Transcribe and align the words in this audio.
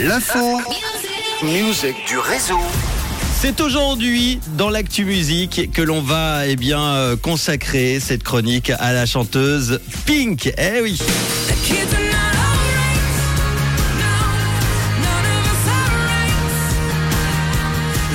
L'info. 0.00 0.60
Musique 1.44 2.04
du 2.08 2.18
réseau. 2.18 2.58
C'est 3.38 3.60
aujourd'hui 3.60 4.40
dans 4.56 4.70
l'actu 4.70 5.04
musique 5.04 5.70
que 5.72 5.82
l'on 5.82 6.00
va 6.00 6.48
eh 6.48 6.56
bien 6.56 6.82
euh, 6.82 7.16
consacrer 7.16 8.00
cette 8.00 8.24
chronique 8.24 8.72
à 8.76 8.92
la 8.92 9.06
chanteuse 9.06 9.80
Pink. 10.04 10.52
Eh 10.58 10.80
oui. 10.82 10.98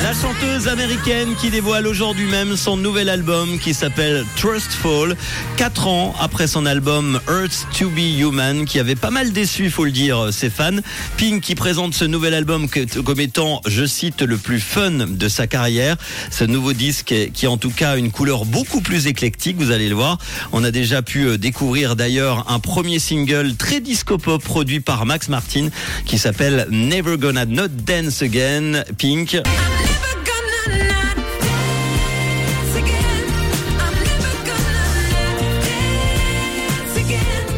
La 0.03 0.13
chanteuse 0.13 0.67
américaine 0.67 1.35
qui 1.39 1.51
dévoile 1.51 1.85
aujourd'hui 1.85 2.25
même 2.25 2.57
son 2.57 2.75
nouvel 2.75 3.07
album 3.07 3.59
qui 3.59 3.75
s'appelle 3.75 4.25
Trustful, 4.35 5.15
quatre 5.57 5.85
ans 5.87 6.15
après 6.19 6.47
son 6.47 6.65
album 6.65 7.19
Earth 7.29 7.67
to 7.77 7.87
be 7.89 8.19
Human 8.19 8.65
qui 8.65 8.79
avait 8.79 8.95
pas 8.95 9.11
mal 9.11 9.31
déçu, 9.31 9.69
faut 9.69 9.85
le 9.85 9.91
dire, 9.91 10.33
ses 10.33 10.49
fans. 10.49 10.79
Pink 11.17 11.41
qui 11.41 11.53
présente 11.53 11.93
ce 11.93 12.03
nouvel 12.03 12.33
album 12.33 12.67
comme 13.05 13.19
étant, 13.19 13.61
je 13.67 13.85
cite, 13.85 14.23
le 14.23 14.37
plus 14.37 14.59
fun 14.59 14.91
de 14.91 15.27
sa 15.29 15.45
carrière. 15.45 15.97
Ce 16.31 16.45
nouveau 16.45 16.73
disque 16.73 17.13
qui 17.31 17.45
a 17.45 17.51
en 17.51 17.57
tout 17.57 17.69
cas 17.69 17.95
une 17.95 18.11
couleur 18.11 18.45
beaucoup 18.45 18.81
plus 18.81 19.05
éclectique, 19.05 19.57
vous 19.59 19.69
allez 19.69 19.87
le 19.87 19.95
voir. 19.95 20.17
On 20.51 20.63
a 20.63 20.71
déjà 20.71 21.03
pu 21.03 21.25
euh, 21.25 21.37
découvrir 21.37 21.95
d'ailleurs 21.95 22.45
un 22.49 22.59
premier 22.59 22.97
single 22.97 23.55
très 23.55 23.81
disco-pop 23.81 24.43
produit 24.43 24.79
par 24.79 25.05
Max 25.05 25.29
Martin 25.29 25.69
qui 26.05 26.17
s'appelle 26.17 26.67
Never 26.71 27.17
Gonna 27.17 27.45
Not 27.45 27.67
Dance 27.67 28.23
Again. 28.23 28.83
Pink. 28.97 29.37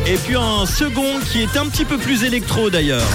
Et 0.05 0.17
puis 0.17 0.35
un 0.35 0.66
second 0.66 1.20
qui 1.31 1.41
est 1.41 1.55
un 1.55 1.66
petit 1.67 1.85
peu 1.85 1.98
plus 1.98 2.25
électro 2.25 2.70
d'ailleurs. 2.70 3.07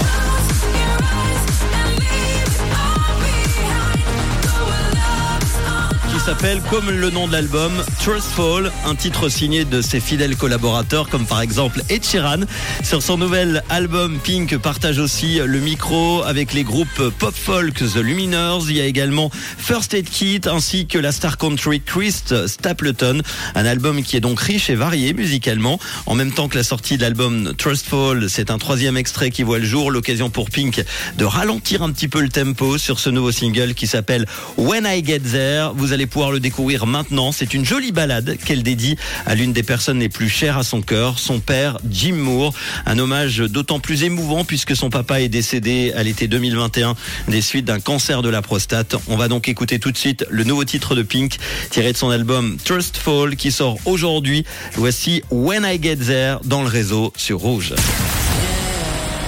S'appelle, 6.29 6.61
comme 6.69 6.91
le 6.91 7.09
nom 7.09 7.27
de 7.27 7.31
l'album, 7.31 7.71
Trustful, 8.03 8.71
un 8.85 8.93
titre 8.93 9.29
signé 9.29 9.65
de 9.65 9.81
ses 9.81 9.99
fidèles 9.99 10.35
collaborateurs 10.35 11.09
comme 11.09 11.25
par 11.25 11.41
exemple 11.41 11.81
Ed 11.89 12.05
Sheeran. 12.05 12.41
Sur 12.83 13.01
son 13.01 13.17
nouvel 13.17 13.63
album, 13.67 14.19
Pink 14.23 14.55
partage 14.59 14.99
aussi 14.99 15.39
le 15.43 15.59
micro 15.59 16.21
avec 16.21 16.53
les 16.53 16.63
groupes 16.63 17.09
pop 17.17 17.33
folk 17.33 17.73
The 17.73 17.95
Luminers. 17.95 18.59
Il 18.69 18.75
y 18.75 18.79
a 18.79 18.85
également 18.85 19.31
First 19.57 19.95
Aid 19.95 20.07
Kit 20.07 20.41
ainsi 20.45 20.85
que 20.85 20.99
la 20.99 21.11
star 21.11 21.39
country 21.39 21.81
Chris 21.81 22.21
Stapleton. 22.45 23.23
Un 23.55 23.65
album 23.65 24.03
qui 24.03 24.15
est 24.15 24.21
donc 24.21 24.39
riche 24.39 24.69
et 24.69 24.75
varié 24.75 25.13
musicalement. 25.13 25.79
En 26.05 26.13
même 26.13 26.31
temps 26.31 26.47
que 26.47 26.57
la 26.57 26.63
sortie 26.63 26.97
de 26.97 27.01
l'album 27.01 27.55
Trustful, 27.57 28.29
c'est 28.29 28.51
un 28.51 28.59
troisième 28.59 28.97
extrait 28.97 29.31
qui 29.31 29.41
voit 29.41 29.57
le 29.57 29.65
jour. 29.65 29.89
L'occasion 29.89 30.29
pour 30.29 30.51
Pink 30.51 30.83
de 31.17 31.25
ralentir 31.25 31.81
un 31.81 31.91
petit 31.91 32.07
peu 32.07 32.21
le 32.21 32.29
tempo 32.29 32.77
sur 32.77 32.99
ce 32.99 33.09
nouveau 33.09 33.31
single 33.31 33.73
qui 33.73 33.87
s'appelle 33.87 34.27
When 34.57 34.85
I 34.85 35.03
Get 35.03 35.21
There. 35.21 35.71
Vous 35.73 35.91
allez 35.91 36.05
pouvoir 36.05 36.18
le 36.27 36.39
découvrir 36.39 36.85
maintenant. 36.85 37.31
C'est 37.31 37.53
une 37.53 37.63
jolie 37.63 37.93
balade 37.93 38.37
qu'elle 38.43 38.61
dédie 38.61 38.97
à 39.25 39.35
l'une 39.35 39.53
des 39.53 39.63
personnes 39.63 39.99
les 39.99 40.09
plus 40.09 40.27
chères 40.27 40.57
à 40.57 40.63
son 40.63 40.81
cœur, 40.81 41.17
son 41.17 41.39
père 41.39 41.79
Jim 41.89 42.15
Moore. 42.15 42.53
Un 42.85 42.99
hommage 42.99 43.37
d'autant 43.37 43.79
plus 43.79 44.03
émouvant 44.03 44.43
puisque 44.43 44.75
son 44.75 44.89
papa 44.89 45.21
est 45.21 45.29
décédé 45.29 45.93
à 45.95 46.03
l'été 46.03 46.27
2021 46.27 46.95
des 47.29 47.41
suites 47.41 47.65
d'un 47.65 47.79
cancer 47.79 48.21
de 48.21 48.29
la 48.29 48.41
prostate. 48.41 48.95
On 49.07 49.15
va 49.15 49.29
donc 49.29 49.47
écouter 49.47 49.79
tout 49.79 49.91
de 49.91 49.97
suite 49.97 50.25
le 50.29 50.43
nouveau 50.43 50.65
titre 50.65 50.93
de 50.93 51.01
Pink 51.01 51.37
tiré 51.69 51.93
de 51.93 51.97
son 51.97 52.09
album 52.09 52.57
Trustful 52.63 53.37
qui 53.37 53.51
sort 53.51 53.77
aujourd'hui. 53.85 54.43
Voici 54.73 55.23
When 55.31 55.65
I 55.65 55.81
Get 55.81 55.97
There 55.97 56.37
dans 56.43 56.61
le 56.61 56.67
réseau 56.67 57.13
sur 57.15 57.39
Rouge. 57.39 57.73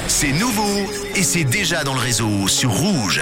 C'est 0.08 0.34
nouveau 0.34 0.90
et 1.16 1.24
c'est 1.24 1.46
déjà 1.46 1.84
dans 1.86 1.94
le 1.94 2.02
réseau 2.02 2.48
sur 2.50 2.72
Rouge. 2.72 3.22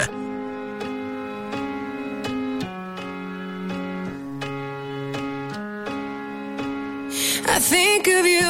I 7.55 7.57
think 7.57 8.07
of 8.07 8.25
you 8.25 8.49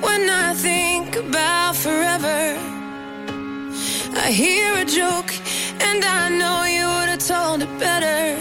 when 0.00 0.28
I 0.28 0.54
think 0.54 1.16
about 1.16 1.76
forever. 1.76 2.56
I 4.24 4.30
hear 4.32 4.74
a 4.78 4.84
joke 4.84 5.32
and 5.80 6.04
I 6.04 6.28
know 6.30 6.64
you 6.64 6.86
would 6.94 7.10
have 7.14 7.24
told 7.34 7.62
it 7.62 7.72
better. 7.78 8.36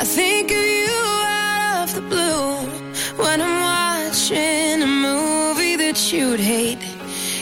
I 0.00 0.04
think 0.04 0.50
of 0.52 0.64
you 0.64 0.98
out 1.26 1.82
of 1.84 1.94
the 1.96 2.00
blue 2.00 2.54
when 3.22 3.42
I'm 3.42 3.56
watching 3.60 4.82
a 4.82 4.86
movie 4.86 5.76
that 5.76 6.12
you'd 6.12 6.40
hate. 6.40 6.84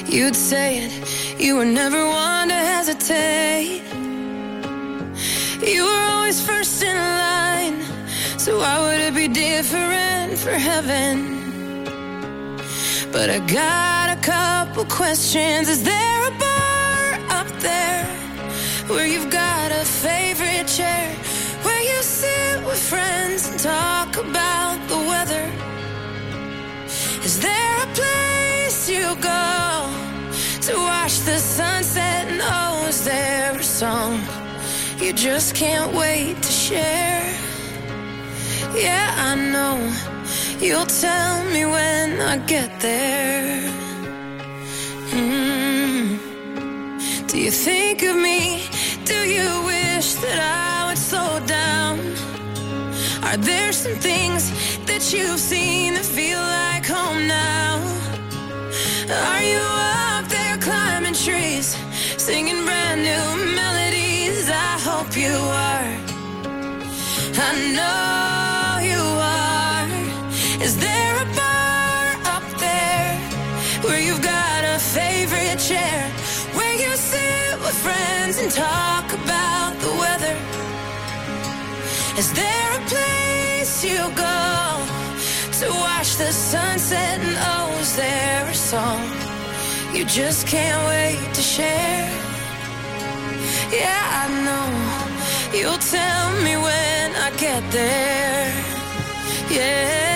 You'd 0.06 0.36
say 0.36 0.78
it, 0.84 1.40
you 1.40 1.56
were 1.56 1.70
never 1.82 2.02
one 2.06 2.48
to 2.48 2.54
hesitate. 2.54 3.82
You 5.62 5.84
were 5.84 6.04
always 6.12 6.40
first 6.40 6.82
in 6.82 6.96
line, 6.96 7.78
so 8.46 8.58
why 8.58 8.78
would 8.78 9.00
it 9.00 9.12
be 9.12 9.26
different 9.26 10.38
for 10.38 10.52
heaven? 10.52 11.14
But 13.10 13.28
I 13.28 13.40
got 13.40 14.06
a 14.16 14.20
couple 14.22 14.84
questions. 14.84 15.68
Is 15.68 15.82
there 15.82 16.20
a 16.28 16.32
bar 16.44 17.06
up 17.40 17.48
there 17.58 18.04
where 18.86 19.04
you've 19.04 19.30
got 19.30 19.72
a 19.72 19.84
favorite 19.84 20.68
chair? 20.68 21.08
Where 21.64 21.82
you 21.90 22.00
sit 22.02 22.64
with 22.64 22.80
friends 22.92 23.48
and 23.50 23.58
talk 23.58 24.16
about 24.16 24.78
the 24.92 25.00
weather? 25.10 25.46
Is 27.24 27.40
there 27.40 27.76
a 27.86 27.88
place 28.00 28.88
you 28.88 29.06
go 29.34 29.46
to 30.68 30.72
watch 30.88 31.18
the 31.30 31.38
sunset? 31.38 32.28
And 32.28 32.40
oh, 32.40 32.86
is 32.86 33.04
there 33.04 33.58
a 33.58 33.64
song 33.80 34.20
you 35.00 35.12
just 35.12 35.56
can't 35.56 35.92
wait 35.92 36.40
to 36.42 36.52
share? 36.52 37.45
Yeah, 38.76 39.14
I 39.16 39.34
know 39.36 39.78
you'll 40.60 40.84
tell 40.84 41.44
me 41.44 41.64
when 41.64 42.20
I 42.20 42.36
get 42.46 42.78
there. 42.78 43.62
Mm. 45.12 46.18
Do 47.26 47.40
you 47.40 47.50
think 47.50 48.02
of 48.02 48.16
me? 48.16 48.68
Do 49.06 49.14
you 49.14 49.48
wish 49.64 50.14
that 50.16 50.38
I 50.38 50.88
would 50.88 50.98
slow 50.98 51.40
down? 51.46 52.00
Are 53.24 53.38
there 53.38 53.72
some 53.72 53.94
things 53.94 54.50
that 54.84 55.10
you've 55.10 55.40
seen 55.40 55.94
that 55.94 56.04
feel 56.04 56.38
like 56.38 56.84
home 56.84 57.26
now? 57.26 57.80
Are 59.08 59.42
you 59.42 59.64
up 60.18 60.28
there 60.28 60.58
climbing 60.58 61.14
trees, 61.14 61.74
singing 62.18 62.62
brand 62.66 63.00
new 63.00 63.54
melodies? 63.54 64.50
I 64.50 64.78
hope 64.88 65.16
you 65.16 65.32
are. 65.32 65.96
I 67.38 67.72
know 67.74 68.15
friends 78.26 78.42
and 78.42 78.52
talk 78.52 79.12
about 79.12 79.72
the 79.84 79.92
weather? 80.02 80.36
Is 82.18 82.32
there 82.32 82.70
a 82.80 82.82
place 82.92 83.84
you 83.84 84.02
go 84.16 84.38
to 85.60 85.66
watch 85.84 86.16
the 86.16 86.32
sunset? 86.32 87.20
And 87.20 87.36
oh, 87.52 87.78
is 87.80 87.94
there 87.96 88.46
a 88.48 88.54
song 88.54 89.04
you 89.94 90.04
just 90.06 90.46
can't 90.46 90.82
wait 90.88 91.34
to 91.34 91.42
share? 91.42 92.08
Yeah, 93.70 94.22
I 94.22 94.24
know 94.46 94.68
you'll 95.56 95.84
tell 95.96 96.26
me 96.44 96.56
when 96.56 97.14
I 97.26 97.30
get 97.36 97.62
there. 97.70 98.52
Yeah, 99.50 99.60
yeah, 99.60 100.15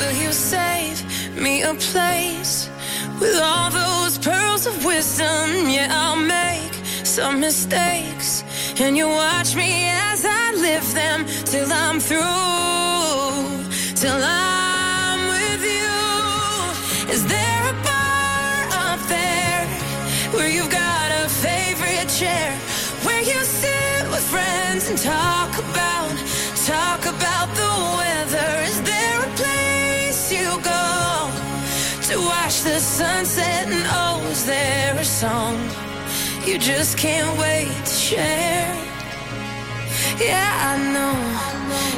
Will 0.00 0.12
you 0.12 0.32
save 0.32 0.98
me 1.36 1.62
a 1.62 1.74
place 1.74 2.70
with 3.20 3.38
all 3.38 3.68
those 3.70 4.16
pearls 4.16 4.64
of 4.64 4.82
wisdom? 4.82 5.68
Yeah, 5.68 5.88
I'll 5.92 6.16
make 6.16 6.72
some 7.04 7.38
mistakes, 7.38 8.42
and 8.80 8.96
you 8.96 9.06
watch 9.06 9.54
me 9.54 9.90
as 10.10 10.24
I 10.24 10.52
live 10.66 10.86
them 10.94 11.26
till 11.44 11.70
I'm 11.70 12.00
through, 12.00 12.22
till 13.94 14.20
I'm 14.24 15.20
with 15.36 15.62
you. 15.78 17.12
Is 17.14 17.22
there 17.26 17.62
a 17.74 17.76
bar 17.88 18.56
up 18.88 19.00
there 19.16 19.66
where 20.34 20.48
you've 20.48 20.70
got 20.70 21.08
a 21.22 21.28
favorite 21.28 22.08
chair? 22.08 22.50
Where 23.06 23.20
you 23.20 23.38
sit 23.44 24.02
with 24.10 24.24
friends 24.34 24.88
and 24.88 24.96
talk 24.96 25.52
about, 25.58 26.16
talk 26.64 27.00
about 27.14 27.48
the 27.54 27.69
the 32.64 32.78
sunset? 32.78 33.66
And 33.68 33.86
oh, 33.88 34.28
is 34.30 34.44
there 34.44 34.96
a 34.96 35.04
song 35.04 35.56
you 36.46 36.58
just 36.58 36.98
can't 36.98 37.38
wait 37.38 37.68
to 37.84 37.94
share? 38.08 38.74
Yeah, 40.18 40.50
I 40.70 40.74
know 40.94 41.16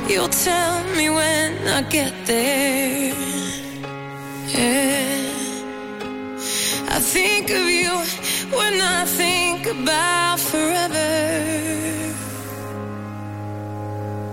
you'll 0.09 0.29
tell 0.29 0.85
me 0.97 1.11
when 1.11 1.67
I 1.67 1.83
get 1.83 2.13
there. 2.27 3.15
Yeah. 4.49 5.23
I 6.97 6.99
think 7.01 7.51
of 7.51 7.67
you 7.69 7.93
when 8.57 8.81
I 8.81 9.05
think 9.07 9.67
about 9.67 10.39
forever. 10.39 12.12